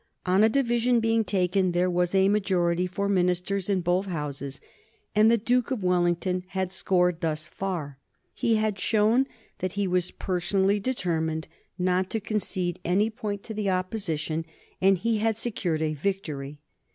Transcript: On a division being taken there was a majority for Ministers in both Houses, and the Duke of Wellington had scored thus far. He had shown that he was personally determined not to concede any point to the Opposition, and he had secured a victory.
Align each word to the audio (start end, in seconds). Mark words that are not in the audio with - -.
On 0.25 0.43
a 0.43 0.49
division 0.49 0.99
being 0.99 1.23
taken 1.23 1.73
there 1.73 1.87
was 1.87 2.15
a 2.15 2.27
majority 2.27 2.87
for 2.87 3.07
Ministers 3.07 3.69
in 3.69 3.81
both 3.81 4.07
Houses, 4.07 4.59
and 5.13 5.29
the 5.29 5.37
Duke 5.37 5.69
of 5.69 5.83
Wellington 5.83 6.43
had 6.47 6.71
scored 6.71 7.21
thus 7.21 7.45
far. 7.45 7.99
He 8.33 8.55
had 8.55 8.79
shown 8.79 9.27
that 9.59 9.73
he 9.73 9.87
was 9.87 10.09
personally 10.09 10.79
determined 10.79 11.47
not 11.77 12.09
to 12.09 12.19
concede 12.19 12.79
any 12.83 13.11
point 13.11 13.43
to 13.43 13.53
the 13.53 13.69
Opposition, 13.69 14.43
and 14.81 14.97
he 14.97 15.19
had 15.19 15.37
secured 15.37 15.83
a 15.83 15.93
victory. 15.93 16.57